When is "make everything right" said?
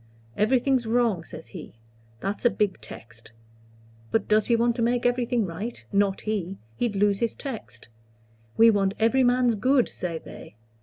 4.81-5.85